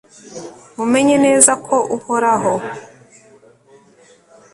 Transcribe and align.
mumenye 0.75 1.15
neza 1.25 1.51
ko 1.65 1.75
uhoraho 1.95 2.53